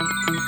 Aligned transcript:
Thank 0.00 0.30
you. 0.30 0.39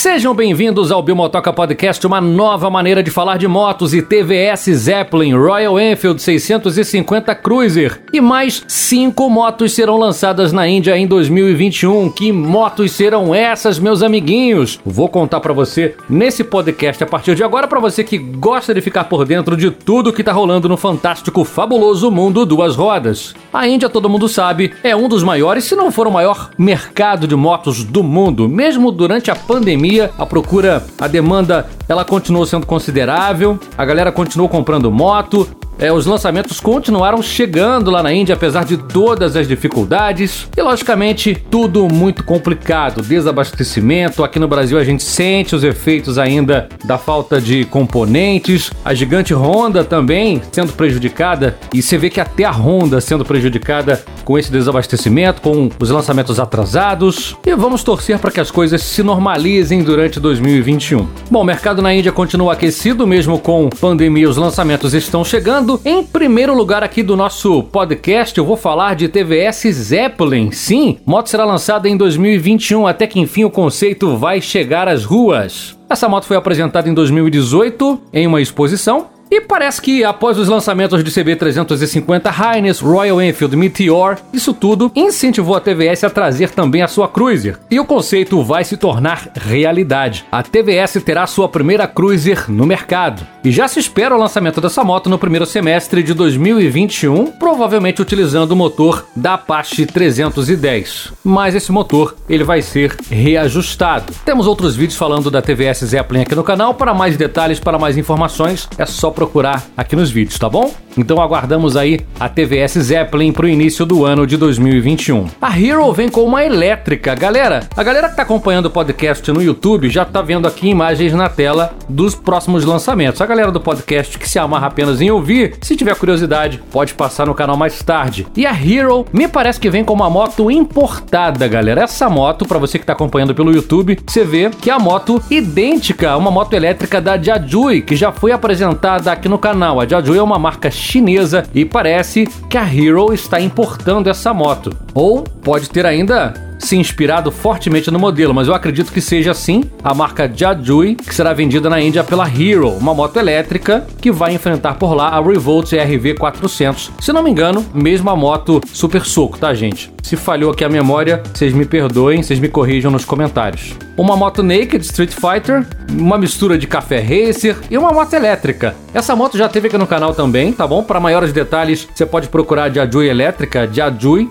Sejam 0.00 0.34
bem-vindos 0.34 0.90
ao 0.90 1.02
Bimotoca 1.02 1.52
Podcast, 1.52 2.06
uma 2.06 2.22
nova 2.22 2.70
maneira 2.70 3.02
de 3.02 3.10
falar 3.10 3.36
de 3.36 3.46
motos 3.46 3.92
e 3.92 4.00
TVS 4.00 4.70
Zeppelin, 4.70 5.34
Royal 5.34 5.78
Enfield 5.78 6.22
650 6.22 7.34
Cruiser 7.34 8.00
e 8.10 8.18
mais 8.18 8.64
cinco 8.66 9.28
motos 9.28 9.74
serão 9.74 9.98
lançadas 9.98 10.54
na 10.54 10.66
Índia 10.66 10.96
em 10.96 11.06
2021. 11.06 12.10
Que 12.12 12.32
motos 12.32 12.92
serão 12.92 13.34
essas, 13.34 13.78
meus 13.78 14.02
amiguinhos? 14.02 14.80
Vou 14.86 15.06
contar 15.06 15.38
para 15.40 15.52
você 15.52 15.94
nesse 16.08 16.42
podcast 16.44 17.04
a 17.04 17.06
partir 17.06 17.34
de 17.34 17.44
agora 17.44 17.68
para 17.68 17.78
você 17.78 18.02
que 18.02 18.16
gosta 18.16 18.72
de 18.72 18.80
ficar 18.80 19.04
por 19.04 19.26
dentro 19.26 19.54
de 19.54 19.70
tudo 19.70 20.14
que 20.14 20.24
tá 20.24 20.32
rolando 20.32 20.66
no 20.66 20.78
fantástico, 20.78 21.44
fabuloso 21.44 22.10
mundo 22.10 22.46
duas 22.46 22.74
rodas. 22.74 23.34
A 23.52 23.68
Índia, 23.68 23.90
todo 23.90 24.08
mundo 24.08 24.30
sabe, 24.30 24.72
é 24.82 24.96
um 24.96 25.10
dos 25.10 25.22
maiores, 25.22 25.64
se 25.64 25.76
não 25.76 25.92
for 25.92 26.06
o 26.06 26.10
maior 26.10 26.52
mercado 26.56 27.28
de 27.28 27.36
motos 27.36 27.84
do 27.84 28.02
mundo, 28.02 28.48
mesmo 28.48 28.90
durante 28.90 29.30
a 29.30 29.36
pandemia 29.36 29.89
a 29.98 30.24
procura, 30.24 30.84
a 31.00 31.08
demanda, 31.08 31.66
ela 31.88 32.04
continuou 32.04 32.46
sendo 32.46 32.66
considerável, 32.66 33.58
a 33.76 33.84
galera 33.84 34.12
continuou 34.12 34.48
comprando 34.48 34.90
moto, 34.92 35.48
é, 35.80 35.90
os 35.90 36.04
lançamentos 36.04 36.60
continuaram 36.60 37.22
chegando 37.22 37.90
lá 37.90 38.02
na 38.02 38.12
Índia, 38.12 38.34
apesar 38.34 38.66
de 38.66 38.76
todas 38.76 39.34
as 39.34 39.48
dificuldades. 39.48 40.46
E 40.54 40.60
logicamente, 40.60 41.34
tudo 41.50 41.88
muito 41.88 42.22
complicado. 42.22 43.02
Desabastecimento. 43.02 44.22
Aqui 44.22 44.38
no 44.38 44.46
Brasil 44.46 44.78
a 44.78 44.84
gente 44.84 45.02
sente 45.02 45.56
os 45.56 45.64
efeitos 45.64 46.18
ainda 46.18 46.68
da 46.84 46.98
falta 46.98 47.40
de 47.40 47.64
componentes. 47.64 48.70
A 48.84 48.92
gigante 48.92 49.32
Honda 49.32 49.82
também 49.82 50.42
sendo 50.52 50.72
prejudicada. 50.74 51.56
E 51.72 51.80
você 51.80 51.96
vê 51.96 52.10
que 52.10 52.20
até 52.20 52.44
a 52.44 52.52
Honda 52.52 53.00
sendo 53.00 53.24
prejudicada 53.24 54.04
com 54.24 54.38
esse 54.38 54.52
desabastecimento, 54.52 55.40
com 55.40 55.70
os 55.80 55.90
lançamentos 55.90 56.38
atrasados. 56.38 57.36
E 57.46 57.54
vamos 57.54 57.82
torcer 57.82 58.18
para 58.18 58.30
que 58.30 58.40
as 58.40 58.50
coisas 58.50 58.82
se 58.82 59.02
normalizem 59.02 59.82
durante 59.82 60.20
2021. 60.20 61.08
Bom, 61.30 61.40
o 61.40 61.44
mercado 61.44 61.80
na 61.80 61.94
Índia 61.94 62.12
continua 62.12 62.52
aquecido, 62.52 63.06
mesmo 63.06 63.38
com 63.38 63.70
pandemia, 63.70 64.28
os 64.28 64.36
lançamentos 64.36 64.92
estão 64.92 65.24
chegando. 65.24 65.69
Em 65.84 66.02
primeiro 66.02 66.54
lugar 66.54 66.82
aqui 66.82 67.02
do 67.02 67.16
nosso 67.16 67.62
podcast, 67.64 68.36
eu 68.36 68.44
vou 68.44 68.56
falar 68.56 68.94
de 68.94 69.08
TVS 69.08 69.68
Zeppelin. 69.70 70.50
Sim, 70.50 70.98
moto 71.06 71.28
será 71.28 71.44
lançada 71.44 71.88
em 71.88 71.96
2021, 71.96 72.86
até 72.86 73.06
que 73.06 73.20
enfim 73.20 73.44
o 73.44 73.50
conceito 73.50 74.16
vai 74.16 74.40
chegar 74.40 74.88
às 74.88 75.04
ruas. 75.04 75.76
Essa 75.88 76.08
moto 76.08 76.24
foi 76.24 76.36
apresentada 76.36 76.88
em 76.88 76.94
2018 76.94 78.00
em 78.12 78.26
uma 78.26 78.40
exposição 78.40 79.08
e 79.30 79.40
parece 79.40 79.80
que 79.80 80.02
após 80.02 80.36
os 80.38 80.48
lançamentos 80.48 81.04
de 81.04 81.10
CB350 81.10 82.30
Highness, 82.30 82.80
Royal 82.80 83.22
Enfield 83.22 83.56
Meteor, 83.56 84.16
isso 84.32 84.52
tudo 84.52 84.90
incentivou 84.94 85.54
a 85.54 85.60
TVS 85.60 86.02
a 86.02 86.10
trazer 86.10 86.50
também 86.50 86.82
a 86.82 86.88
sua 86.88 87.06
Cruiser. 87.06 87.58
E 87.70 87.78
o 87.78 87.84
conceito 87.84 88.42
vai 88.42 88.64
se 88.64 88.76
tornar 88.76 89.30
realidade. 89.34 90.24
A 90.32 90.42
TVS 90.42 91.00
terá 91.04 91.26
sua 91.28 91.48
primeira 91.48 91.86
Cruiser 91.86 92.50
no 92.50 92.66
mercado. 92.66 93.24
E 93.44 93.52
já 93.52 93.68
se 93.68 93.78
espera 93.78 94.14
o 94.14 94.18
lançamento 94.18 94.60
dessa 94.60 94.82
moto 94.82 95.08
no 95.08 95.18
primeiro 95.18 95.46
semestre 95.46 96.02
de 96.02 96.12
2021, 96.12 97.26
provavelmente 97.32 98.02
utilizando 98.02 98.52
o 98.52 98.56
motor 98.56 99.06
da 99.14 99.34
Apache 99.34 99.86
310. 99.86 101.12
Mas 101.22 101.54
esse 101.54 101.70
motor, 101.70 102.16
ele 102.28 102.42
vai 102.42 102.62
ser 102.62 102.96
reajustado. 103.08 104.12
Temos 104.24 104.46
outros 104.46 104.74
vídeos 104.74 104.98
falando 104.98 105.30
da 105.30 105.40
TVS 105.40 105.84
Zeppelin 105.84 106.22
aqui 106.22 106.34
no 106.34 106.42
canal. 106.42 106.74
Para 106.74 106.92
mais 106.92 107.16
detalhes, 107.16 107.60
para 107.60 107.78
mais 107.78 107.96
informações, 107.96 108.68
é 108.76 108.84
só 108.84 109.10
procurar 109.20 109.62
aqui 109.76 109.94
nos 109.94 110.10
vídeos, 110.10 110.38
tá 110.38 110.48
bom? 110.48 110.72
Então 110.96 111.20
aguardamos 111.20 111.76
aí 111.76 112.00
a 112.18 112.28
TVS 112.28 112.72
Zeppelin 112.78 113.32
pro 113.32 113.48
início 113.48 113.86
do 113.86 114.04
ano 114.04 114.26
de 114.26 114.36
2021. 114.36 115.26
A 115.40 115.58
Hero 115.58 115.92
vem 115.92 116.08
com 116.08 116.22
uma 116.24 116.44
elétrica. 116.44 117.14
Galera, 117.14 117.68
a 117.76 117.82
galera 117.82 118.08
que 118.08 118.16
tá 118.16 118.22
acompanhando 118.22 118.66
o 118.66 118.70
podcast 118.70 119.30
no 119.32 119.42
YouTube 119.42 119.88
já 119.88 120.04
tá 120.04 120.20
vendo 120.22 120.46
aqui 120.46 120.68
imagens 120.68 121.12
na 121.12 121.28
tela 121.28 121.72
dos 121.88 122.14
próximos 122.14 122.64
lançamentos. 122.64 123.20
A 123.20 123.26
galera 123.26 123.52
do 123.52 123.60
podcast 123.60 124.18
que 124.18 124.28
se 124.28 124.38
amarra 124.38 124.66
apenas 124.66 125.00
em 125.00 125.10
ouvir, 125.10 125.54
se 125.60 125.76
tiver 125.76 125.94
curiosidade, 125.94 126.62
pode 126.70 126.94
passar 126.94 127.26
no 127.26 127.34
canal 127.34 127.56
mais 127.56 127.82
tarde. 127.82 128.26
E 128.36 128.46
a 128.46 128.52
Hero 128.52 129.06
me 129.12 129.28
parece 129.28 129.60
que 129.60 129.70
vem 129.70 129.84
com 129.84 129.94
uma 129.94 130.10
moto 130.10 130.50
importada, 130.50 131.46
galera. 131.48 131.82
Essa 131.82 132.08
moto, 132.08 132.46
para 132.46 132.58
você 132.58 132.78
que 132.78 132.86
tá 132.86 132.92
acompanhando 132.92 133.34
pelo 133.34 133.52
YouTube, 133.52 133.98
você 134.06 134.24
vê 134.24 134.50
que 134.50 134.70
é 134.70 134.72
a 134.72 134.78
moto 134.78 135.22
idêntica 135.30 136.10
a 136.10 136.16
uma 136.16 136.30
moto 136.30 136.52
elétrica 136.54 137.00
da 137.00 137.20
Jajui, 137.20 137.82
que 137.82 137.96
já 137.96 138.12
foi 138.12 138.32
apresentada 138.32 139.12
aqui 139.12 139.28
no 139.28 139.38
canal. 139.38 139.80
A 139.80 139.86
Jiaju 139.86 140.14
é 140.14 140.22
uma 140.22 140.38
marca 140.38 140.70
chinesa 140.80 141.44
e 141.54 141.64
parece 141.64 142.26
que 142.48 142.58
a 142.58 142.64
Hero 142.64 143.12
está 143.12 143.40
importando 143.40 144.10
essa 144.10 144.34
moto. 144.34 144.76
Ou 144.94 145.22
pode 145.22 145.70
ter 145.70 145.86
ainda 145.86 146.49
se 146.60 146.76
inspirado 146.76 147.30
fortemente 147.32 147.90
no 147.90 147.98
modelo, 147.98 148.32
mas 148.32 148.46
eu 148.46 148.54
acredito 148.54 148.92
que 148.92 149.00
seja 149.00 149.32
assim 149.32 149.64
a 149.82 149.92
marca 149.92 150.30
Jajui, 150.32 150.94
que 150.94 151.14
será 151.14 151.32
vendida 151.32 151.68
na 151.68 151.80
Índia 151.80 152.04
pela 152.04 152.28
Hero, 152.28 152.68
uma 152.70 152.94
moto 152.94 153.16
elétrica 153.16 153.86
que 154.00 154.12
vai 154.12 154.34
enfrentar 154.34 154.74
por 154.74 154.94
lá 154.94 155.08
a 155.08 155.20
Revolt 155.20 155.72
RV 155.72 156.14
400. 156.14 156.92
Se 157.00 157.12
não 157.12 157.22
me 157.22 157.30
engano, 157.30 157.64
mesmo 157.74 158.10
a 158.10 158.16
moto 158.16 158.60
super 158.72 159.04
soco, 159.04 159.38
tá, 159.38 159.52
gente? 159.54 159.92
Se 160.02 160.16
falhou 160.16 160.50
aqui 160.50 160.64
a 160.64 160.68
memória, 160.68 161.22
vocês 161.32 161.52
me 161.52 161.64
perdoem, 161.64 162.22
vocês 162.22 162.38
me 162.38 162.48
corrijam 162.48 162.90
nos 162.90 163.04
comentários. 163.04 163.74
Uma 163.96 164.16
moto 164.16 164.42
Naked 164.42 164.84
Street 164.84 165.12
Fighter, 165.12 165.66
uma 165.90 166.16
mistura 166.16 166.56
de 166.56 166.66
café 166.66 167.00
racer 167.00 167.56
e 167.70 167.76
uma 167.76 167.92
moto 167.92 168.14
elétrica. 168.14 168.74
Essa 168.94 169.14
moto 169.14 169.36
já 169.36 169.48
teve 169.48 169.68
aqui 169.68 169.78
no 169.78 169.86
canal 169.86 170.14
também, 170.14 170.52
tá 170.52 170.66
bom? 170.66 170.82
Para 170.82 171.00
maiores 171.00 171.32
detalhes, 171.32 171.86
você 171.94 172.06
pode 172.06 172.28
procurar 172.28 172.64
a 172.64 172.70
Jajui 172.70 173.08
elétrica, 173.08 173.68
Jajui, 173.70 174.30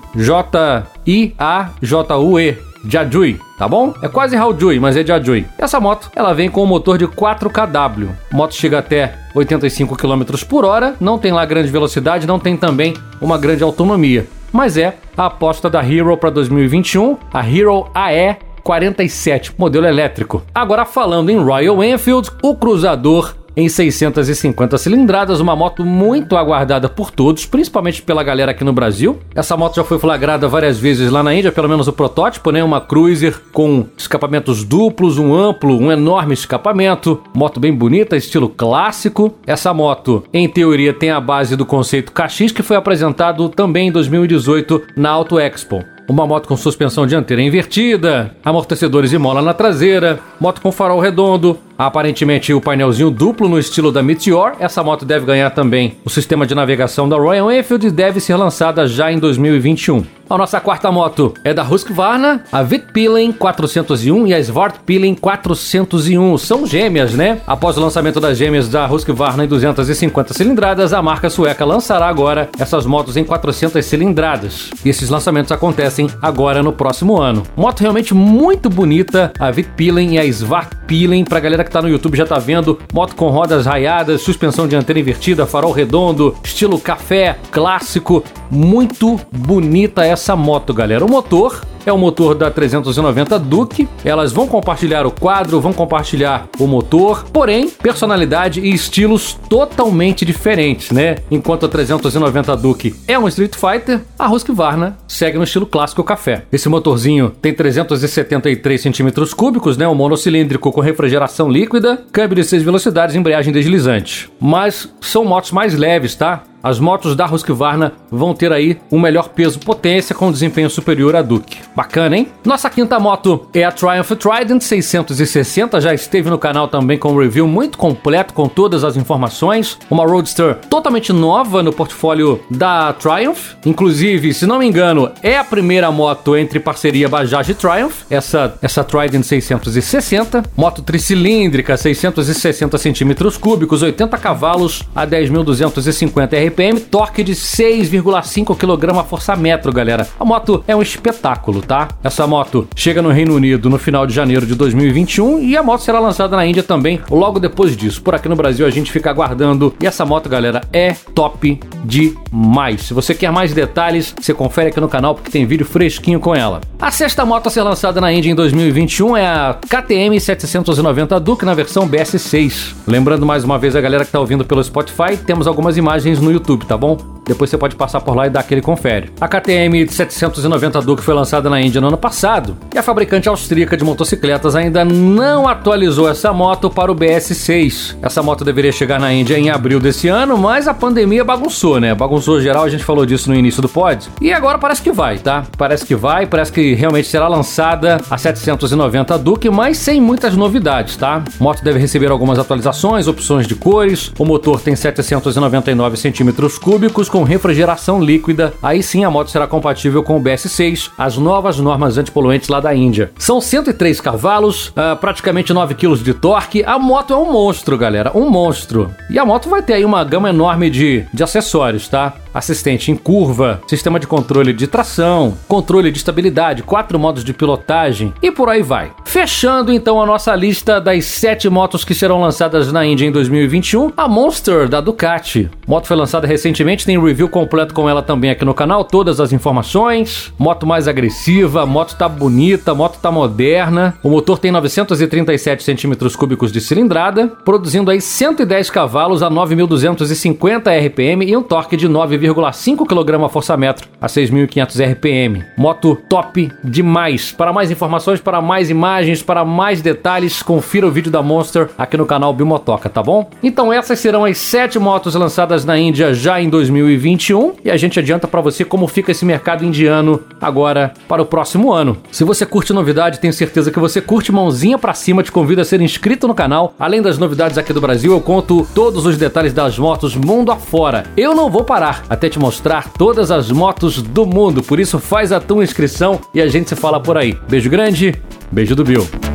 J-I-A-J-U-E, 1.09 2.58
Jajui, 2.88 3.40
tá 3.58 3.68
bom? 3.68 3.94
É 4.02 4.08
quase 4.08 4.36
Haojui, 4.36 4.80
mas 4.80 4.96
é 4.96 5.03
Jajui. 5.06 5.46
Essa 5.58 5.80
moto, 5.80 6.12
ela 6.16 6.34
vem 6.34 6.50
com 6.50 6.64
um 6.64 6.68
motor 6.68 6.97
de 6.97 7.08
4kW. 7.08 8.09
A 8.31 8.36
moto 8.36 8.53
chega 8.53 8.78
até 8.78 9.16
85 9.34 9.96
km 9.96 10.24
por 10.47 10.64
hora, 10.64 10.96
não 11.00 11.18
tem 11.18 11.31
lá 11.31 11.46
grande 11.46 11.70
velocidade, 11.70 12.28
não 12.28 12.40
tem 12.40 12.56
também 12.56 12.94
uma 13.20 13.38
grande 13.38 13.64
autonomia 13.64 14.28
mas 14.52 14.78
é 14.78 14.96
a 15.16 15.28
aposta 15.28 15.70
da 15.70 15.84
Hero 15.84 16.16
para 16.18 16.30
2021, 16.30 17.18
a 17.31 17.47
Hero 17.47 17.88
AE 17.94 18.38
47, 18.64 19.53
modelo 19.58 19.86
elétrico. 19.86 20.44
Agora 20.53 20.86
falando 20.86 21.30
em 21.30 21.38
Royal 21.38 21.84
Enfield, 21.84 22.30
o 22.41 22.56
cruzador 22.56 23.36
em 23.59 23.70
650 23.70 24.78
cilindradas, 24.78 25.40
uma 25.40 25.56
moto 25.56 25.84
muito 25.84 26.38
aguardada 26.38 26.88
por 26.88 27.12
todos, 27.12 27.46
principalmente 27.46 28.02
pela 28.02 28.24
galera 28.24 28.52
aqui 28.52 28.64
no 28.64 28.74
Brasil. 28.74 29.20
Essa 29.36 29.58
moto 29.58 29.75
já 29.75 29.84
foi 29.84 30.00
flagrada 30.00 30.47
várias 30.47 30.80
vezes 30.80 31.12
lá 31.12 31.22
na 31.22 31.34
Índia, 31.34 31.52
pelo 31.52 31.70
menos 31.70 31.88
o 31.88 31.94
protótipo, 31.94 32.52
né? 32.52 32.64
Uma 32.64 32.81
cruiser 32.81 33.40
com 33.52 33.86
escapamentos 33.97 34.64
duplos, 34.64 35.18
um 35.18 35.34
amplo, 35.34 35.78
um 35.78 35.92
enorme 35.92 36.34
escapamento, 36.34 37.22
moto 37.36 37.59
bem 37.59 37.74
bonita, 37.74 38.16
estilo 38.16 38.50
clássico. 38.50 39.34
Essa 39.46 39.74
moto, 39.74 40.24
em 40.34 40.47
teoria, 40.47 40.94
tem 40.94 41.12
a 41.12 41.20
base 41.20 41.56
do 41.56 41.66
conceito 41.66 42.12
KX 42.12 42.52
que 42.52 42.64
foi 42.64 42.78
apresentado 42.78 43.50
também 43.50 43.90
em 43.90 43.91
2018 43.91 44.81
na 44.96 45.09
Auto 45.09 45.40
Expo 45.40 45.84
uma 46.09 46.26
moto 46.26 46.47
com 46.47 46.58
suspensão 46.58 47.06
dianteira 47.06 47.41
invertida, 47.41 48.36
amortecedores 48.44 49.12
de 49.12 49.18
mola 49.20 49.44
na 49.44 49.53
traseira, 49.53 50.20
moto 50.40 50.59
com 50.59 50.72
farol 50.72 51.00
redondo, 51.00 51.59
aparentemente 51.79 52.53
o 52.53 52.59
painelzinho 52.59 53.09
duplo 53.09 53.47
no 53.47 53.57
estilo 53.57 53.90
da 53.90 54.03
Meteor. 54.03 54.57
Essa 54.59 54.84
moto 54.84 55.06
deve 55.06 55.25
ganhar 55.25 55.50
também 55.51 55.97
o 56.03 56.09
sistema 56.09 56.45
de 56.45 56.53
navegação 56.53 57.07
da 57.07 57.16
Royal 57.16 57.50
Enfield 57.50 57.88
e 57.88 57.91
deve 57.91 58.19
ser 58.19 58.35
lançada 58.35 58.85
já 58.85 59.09
em 59.09 59.17
2021. 59.17 60.03
A 60.29 60.38
nossa 60.38 60.59
quarta 60.59 60.91
moto 60.91 61.34
é 61.44 61.56
da 61.56 61.63
Husqvarna, 61.63 62.44
a 62.51 62.62
Vitpilen 62.62 63.31
401 63.31 64.28
e 64.28 64.34
a 64.35 64.40
Svartpilen 64.40 65.16
401. 65.16 66.38
São 66.38 66.67
gêmeas, 66.67 67.16
né? 67.16 67.41
Após 67.47 67.75
o 67.78 67.81
lançamento 67.81 68.19
das 68.19 68.38
gêmeas 68.38 68.69
da 68.69 68.88
Husqvarna 68.88 69.46
em 69.46 69.47
250 69.47 70.35
cilindradas, 70.35 70.94
a 70.94 71.01
marca 71.01 71.31
sueca 71.31 71.66
lançará 71.66 72.07
agora 72.07 72.47
essas 72.59 72.85
motos 72.85 73.17
em 73.17 73.23
400 73.23 73.84
cilindradas. 73.84 74.69
E 74.85 74.90
esses 74.90 75.09
lançamentos 75.09 75.51
acontecem 75.51 76.07
agora 76.22 76.61
no 76.61 76.73
próximo 76.73 77.20
ano. 77.20 77.41
Moto 77.58 77.79
realmente 77.79 78.14
muito 78.14 78.70
bonita, 78.70 79.34
a 79.40 79.49
Vitpilen 79.49 80.14
e 80.14 80.20
a 80.20 80.25
Svartpilen. 80.25 81.25
Pra 81.25 81.40
galera 81.40 81.64
que 81.64 81.69
tá 81.70 81.82
no 81.82 81.90
YouTube 81.90 82.18
já 82.18 82.26
tá 82.26 82.40
vendo, 82.40 82.80
moto 82.94 83.16
com 83.16 83.30
rodas 83.30 83.66
raiadas, 83.66 84.22
suspensão 84.22 84.68
dianteira 84.68 85.00
invertida, 85.00 85.46
farol 85.46 85.72
redondo, 85.72 86.36
estilo 86.44 86.80
café, 86.80 87.38
clássico. 87.52 88.24
Muito 88.52 89.20
bonita 89.32 90.06
essa 90.06 90.36
moto, 90.36 90.74
galera. 90.74 91.06
O 91.06 91.10
motor 91.10 91.62
é 91.85 91.93
o 91.93 91.97
motor 91.97 92.35
da 92.35 92.49
390 92.49 93.40
Duke. 93.40 93.87
Elas 94.03 94.31
vão 94.31 94.47
compartilhar 94.47 95.05
o 95.05 95.11
quadro, 95.11 95.59
vão 95.59 95.73
compartilhar 95.73 96.47
o 96.59 96.67
motor, 96.67 97.26
porém, 97.31 97.70
personalidade 97.70 98.61
e 98.61 98.73
estilos 98.73 99.37
totalmente 99.49 100.26
diferentes, 100.26 100.91
né? 100.91 101.17
Enquanto 101.29 101.66
a 101.66 101.70
390 101.70 102.55
Duke 102.58 102.96
é 103.08 103.17
um 103.17 103.28
Street 103.28 103.55
Fighter, 103.55 104.02
a 104.17 104.31
Husqvarna 104.31 104.97
segue 105.08 105.37
no 105.37 105.43
estilo 105.43 105.66
clássico 105.66 106.03
café. 106.03 106.43
Esse 106.52 106.70
motorzinho 106.70 107.31
tem 107.41 107.53
373 107.53 108.82
centímetros 108.82 109.34
cúbicos, 109.34 109.78
né? 109.78 109.87
Um 109.87 109.96
monocilíndrico 109.96 110.72
com 110.72 110.82
refrigeração 110.82 111.49
líquida, 111.49 112.03
câmbio 112.11 112.35
de 112.35 112.43
6 112.43 112.64
velocidades, 112.64 113.16
embreagem 113.16 113.53
deslizante. 113.53 114.29
Mas 114.40 114.90
são 115.02 115.25
motos 115.25 115.52
mais 115.52 115.75
leves, 115.75 116.16
tá? 116.16 116.43
As 116.61 116.79
motos 116.79 117.16
da 117.16 117.26
Husqvarna 117.26 117.94
vão 118.11 118.34
ter 118.34 118.52
aí 118.52 118.78
um 118.91 119.00
melhor 119.00 119.29
peso-potência 119.29 120.14
com 120.14 120.32
desempenho 120.32 120.70
superior 120.70 121.16
à 121.16 121.22
Duke. 121.22 121.58
Bacana, 121.76 122.17
hein? 122.17 122.28
Nossa 122.44 122.70
quinta 122.70 123.00
moto 123.00 123.47
é 123.53 123.64
a 123.64 123.72
Triumph 123.72 124.11
Trident 124.11 124.61
660, 124.61 125.79
já 125.79 125.94
esteve 125.94 126.29
no 126.29 126.38
canal 126.38 126.67
também 126.67 126.97
com 126.97 127.14
um 127.14 127.17
review 127.17 127.47
muito 127.47 127.78
completo 127.78 128.34
com 128.34 128.50
todas 128.50 128.84
as 128.84 128.97
informações. 128.97 129.78
Uma 129.90 130.06
Roadster 130.06 130.56
totalmente 130.70 131.14
nova 131.14 131.64
no 131.64 131.72
portfólio 131.72 132.41
da 132.52 132.91
Triumph. 132.94 133.53
Inclusive, 133.66 134.34
se 134.34 134.46
não 134.46 134.59
me 134.59 134.67
engano, 134.67 135.09
é 135.23 135.38
a 135.38 135.44
primeira 135.44 135.90
moto 135.91 136.35
entre 136.35 136.59
parceria 136.59 137.08
Bajaj 137.08 137.52
e 137.52 137.53
Triumph, 137.53 138.03
essa, 138.09 138.58
essa 138.61 138.84
Trident 138.84 139.23
660. 139.23 140.44
Moto 140.58 140.82
tricilíndrica, 140.82 141.78
660 141.78 142.78
centímetros 142.78 143.38
cúbicos, 143.38 143.82
80 143.82 144.17
cavalos 144.17 144.84
a 144.94 145.08
10.250 145.08 146.48
RPM, 146.48 146.48
torque 146.90 147.23
de 147.23 147.34
6,5 147.34 148.55
kg 148.55 148.99
a 148.99 149.03
força-metro, 149.03 149.72
galera. 149.72 150.07
A 150.19 150.25
moto 150.25 150.63
é 150.67 150.75
um 150.75 150.81
espetáculo, 150.81 151.61
tá? 151.61 151.87
Essa 152.03 152.25
moto 152.28 152.67
chega 152.75 153.01
no 153.01 153.09
Reino 153.09 153.35
Unido 153.35 153.69
no 153.69 153.78
final 153.78 154.05
de 154.05 154.13
janeiro 154.13 154.46
de 154.46 154.55
2021 154.55 155.41
e 155.41 155.57
a 155.57 155.63
moto 155.63 155.81
será 155.81 155.99
lançada 155.99 156.35
na 156.35 156.46
Índia 156.46 156.63
também 156.63 156.99
logo 157.09 157.40
depois 157.40 157.75
disso. 157.75 158.01
Por 158.01 158.16
aqui 158.16 158.28
no 158.28 158.35
Brasil 158.35 158.66
a 158.66 158.69
gente 158.69 158.91
fica 158.91 159.09
aguardando. 159.09 159.73
E 159.81 159.87
essa 159.87 160.05
moto, 160.05 160.29
galera, 160.29 160.61
é 160.72 160.93
top 161.13 161.59
demais. 161.84 162.81
Se 162.81 162.93
você 162.93 163.14
quer 163.14 163.31
mais 163.31 163.53
detalhes, 163.53 164.14
você 164.20 164.34
confere 164.34 164.70
aqui 164.70 164.79
no 164.79 164.87
canal 164.87 165.16
porque 165.16 165.31
tem 165.31 165.46
vídeo 165.46 165.66
fresquinho 165.66 166.20
com 166.20 166.35
ela. 166.35 166.61
A 166.81 166.91
sexta 166.91 167.26
moto 167.26 167.47
a 167.47 167.49
ser 167.49 167.61
lançada 167.61 167.99
na 167.99 168.11
Índia 168.11 168.31
em 168.31 168.35
2021 168.35 169.17
é 169.17 169.28
a 169.28 169.58
KTM 169.67 170.20
790 170.20 171.20
Duke 171.20 171.46
na 171.46 171.53
versão 171.53 171.87
BS6. 171.87 172.76
Lembrando 172.87 173.26
mais 173.26 173.43
uma 173.43 173.58
vez 173.58 173.76
a 173.76 173.81
galera 173.81 174.03
que 174.03 174.09
está 174.09 174.20
ouvindo 174.20 174.46
pelo 174.46 174.64
Spotify, 174.64 175.17
temos 175.17 175.46
algumas 175.47 175.78
imagens 175.78 176.20
no 176.20 176.31
YouTube, 176.31 176.66
tá 176.66 176.78
bom? 176.78 177.20
Depois 177.29 177.47
você 177.49 177.59
pode 177.59 177.76
passar 177.76 178.02
por 178.02 178.16
lá 178.16 178.25
e 178.25 178.29
dar 178.32 178.40
aquele 178.40 178.59
confere. 178.59 179.11
A 179.22 179.28
KTM 179.28 179.87
790 179.87 180.82
Duke 180.82 181.03
foi 181.03 181.14
lançada 181.14 181.47
na 181.47 181.61
Índia 181.61 181.79
no 181.79 181.87
ano 181.90 181.97
passado 181.97 182.58
e 182.73 182.78
a 182.78 182.82
fabricante 182.82 183.29
austríaca 183.29 183.78
de 183.78 183.84
motocicletas 183.84 184.55
ainda 184.55 184.84
não 184.84 185.47
atualizou 185.47 186.09
essa 186.09 186.34
moto 186.34 186.72
para 186.72 186.91
o 186.91 186.96
BS6. 186.96 187.97
Essa 188.02 188.23
moto 188.23 188.43
deveria 188.43 188.72
chegar 188.72 188.99
na 188.99 189.14
Índia 189.14 189.37
em 189.37 189.52
abril 189.52 189.79
desse 189.79 190.08
ano, 190.08 190.40
mas 190.40 190.67
a 190.67 190.73
pandemia 190.73 191.23
bagunçou, 191.23 191.69
né? 191.78 191.94
Bagunçou 191.94 192.40
geral, 192.40 192.64
a 192.64 192.70
gente 192.70 192.86
falou 192.86 193.06
disso 193.06 193.30
no 193.30 193.36
início 193.36 193.62
do 193.62 193.68
pod. 193.68 194.08
E 194.22 194.32
agora 194.32 194.58
parece 194.58 194.82
que 194.82 194.94
vai, 194.94 195.18
tá? 195.18 195.44
Parece 195.58 195.86
que 195.86 195.96
vai, 195.96 196.26
parece 196.26 196.54
que 196.54 196.74
realmente 196.74 197.10
será 197.10 197.28
lançada 197.28 198.00
a 198.10 198.18
790 198.18 199.18
Duke, 199.18 199.50
mas 199.50 199.78
sem 199.78 200.00
muitas 200.00 200.36
novidades, 200.36 200.96
tá? 200.96 201.24
A 201.40 201.44
moto 201.44 201.64
deve 201.64 201.80
receber 201.80 202.10
algumas 202.10 202.40
atualizações, 202.40 203.08
opções 203.08 203.46
de 203.46 203.56
cores. 203.56 204.12
O 204.18 204.24
motor 204.24 204.62
tem 204.62 204.76
799 204.76 205.98
centímetros 205.98 206.58
cúbicos 206.58 207.10
com 207.10 207.24
refrigeração 207.24 208.02
líquida, 208.02 208.54
aí 208.64 208.82
sim 208.82 209.04
a 209.04 209.12
moto 209.12 209.30
será 209.30 209.46
compatível 209.48 210.02
com 210.04 210.18
o 210.18 210.24
BS6, 210.24 210.92
as 210.98 211.18
novas 211.18 211.60
normas 211.60 211.98
antipoluentes 211.98 212.48
lá 212.48 212.60
da 212.60 212.74
Índia. 212.74 213.12
São 213.18 213.42
103 213.42 214.00
cavalos, 214.00 214.70
uh, 214.70 214.96
praticamente 215.00 215.52
9 215.52 215.76
kg 215.76 215.96
de 215.98 216.14
torque. 216.14 216.64
A 216.64 216.80
moto 216.80 217.14
é 217.14 217.18
um 217.18 217.32
monstro, 217.32 217.78
galera, 217.78 218.12
um 218.16 218.30
monstro. 218.30 218.92
E 219.10 219.18
a 219.18 219.26
moto 219.26 219.50
vai 219.50 219.62
ter 219.62 219.74
aí 219.74 219.86
uma 219.86 220.04
gama 220.04 220.30
enorme 220.30 220.70
de, 220.70 221.06
de 221.14 221.24
acessórios, 221.24 221.50
tá? 221.90 222.16
Assistente 222.34 222.91
em 222.91 222.96
curva, 222.96 223.61
sistema 223.67 223.99
de 223.99 224.08
controle 224.08 224.53
de 224.53 224.67
tração, 224.67 225.37
controle 225.47 225.91
de 225.91 225.97
estabilidade, 225.97 226.64
quatro 226.64 226.99
modos 226.99 227.23
de 227.23 227.34
pilotagem 227.34 228.14
e 228.22 228.31
por 228.31 228.49
aí 228.49 228.61
vai. 228.61 228.91
Fechando 229.05 229.72
então 229.72 230.02
a 230.02 230.05
nossa 230.05 230.35
lista 230.35 230.79
das 230.79 231.05
sete 231.05 231.49
motos 231.49 231.84
que 231.84 231.96
serão 231.96 232.22
lançadas 232.22 232.72
na 232.72 232.85
Índia 232.85 233.05
em 233.05 233.11
2021, 233.11 233.91
a 233.97 234.08
Monster 234.08 234.67
da 234.67 234.79
Ducati. 234.81 235.49
Moto 235.67 235.87
foi 235.87 235.97
lançada 235.97 236.28
recentemente, 236.28 236.85
tem 236.85 237.02
review 237.02 237.29
completo 237.29 237.73
com 237.73 237.90
ela 237.90 238.02
também 238.02 238.29
aqui 238.29 238.46
no 238.46 238.53
canal, 238.53 238.84
todas 238.84 239.20
as 239.20 239.34
informações. 239.34 240.32
Moto 240.37 240.67
mais 240.67 240.87
agressiva, 240.87 241.66
moto 241.66 241.96
tá 241.96 242.08
bonita, 242.08 242.73
moto 242.73 242.99
tá 242.99 243.11
moderna. 243.11 243.96
O 244.03 244.09
motor 244.09 244.37
tem 244.37 244.52
937 244.52 245.64
centímetros 245.64 246.16
cúbicos 246.16 246.52
de 246.52 246.61
cilindrada, 246.61 247.28
produzindo 247.43 247.90
aí 247.90 248.02
110 248.02 248.70
cavalos 248.70 249.23
a 249.23 249.29
9.250 249.29 250.87
RPM 250.87 251.25
e 251.25 251.35
um 251.35 251.41
torque 251.41 251.75
de 251.75 251.87
9 251.87 252.19
9,5 252.20 252.86
kg 252.86 253.30
força-metro 253.30 253.88
a 254.02 254.08
6.500 254.08 254.92
RPM. 254.92 255.46
Moto 255.58 255.96
top 256.08 256.51
demais. 256.63 257.32
Para 257.32 257.54
mais 257.54 257.72
informações, 257.72 258.20
para 258.20 258.42
mais 258.42 258.70
imagens, 258.70 259.22
para 259.22 259.46
mais 259.46 259.82
detalhes, 259.82 260.42
confira 260.42 260.88
o 260.88 260.92
vídeo 260.92 261.12
da 261.12 261.22
Monster 261.22 261.70
aqui 261.77 261.98
no 261.98 262.06
canal 262.06 262.34
Bimotoca, 262.34 262.89
tá 262.89 263.01
bom? 263.01 263.30
Então 263.42 263.72
essas 263.72 264.00
serão 264.00 264.25
as 264.25 264.38
sete 264.38 264.77
motos 264.80 265.16
lançadas 265.16 265.66
na 265.66 265.77
Índia 265.77 266.13
já 266.13 266.42
em 266.42 266.50
2021 266.50 267.56
e 267.63 267.72
a 267.72 267.77
gente 267.77 268.00
adianta 268.00 268.27
para 268.27 268.42
você 268.42 268.66
como 268.66 268.88
fica 268.88 269.12
esse 269.12 269.25
mercado 269.25 269.66
indiano 269.66 270.22
agora 270.42 270.94
para 271.08 271.22
o 271.22 271.25
próximo 271.25 271.72
ano. 271.72 271.98
Se 272.12 272.24
você 272.24 272.46
curte 272.46 272.74
novidade, 272.74 273.20
tenho 273.20 273.34
certeza 273.34 273.72
que 273.72 273.80
você 273.80 274.01
curte 274.01 274.32
mãozinha 274.32 274.77
para 274.77 274.94
cima, 274.94 275.24
te 275.24 275.32
convido 275.32 275.62
a 275.62 275.66
ser 275.66 275.82
inscrito 275.82 276.27
no 276.27 276.36
canal. 276.36 276.74
Além 276.80 277.01
das 277.01 277.18
novidades 277.18 277.58
aqui 277.58 277.74
do 277.74 277.82
Brasil, 277.82 278.12
eu 278.12 278.22
conto 278.22 278.68
todos 278.74 279.06
os 279.06 279.18
detalhes 279.18 279.54
das 279.54 279.77
motos 279.77 280.16
mundo 280.16 280.51
afora. 280.51 281.06
Eu 281.16 281.36
não 281.36 281.50
vou 281.50 281.63
parar 281.63 282.04
até 282.10 282.29
te 282.29 282.39
mostrar 282.39 282.89
todas 282.89 283.32
as 283.32 283.51
motos 283.51 284.01
do 284.01 284.25
mundo. 284.25 284.63
Por 284.63 284.79
isso, 284.79 285.00
faz 285.00 285.32
a 285.32 285.39
tua 285.39 285.63
inscrição 285.63 286.20
e 286.34 286.41
a 286.41 286.48
gente 286.48 286.70
se 286.70 286.75
fala 286.75 287.00
por 287.00 287.17
aí. 287.17 287.38
Beijo 287.48 287.70
grande, 287.70 288.15
beijo 288.51 288.75
do 288.75 288.84
Bill. 288.84 289.28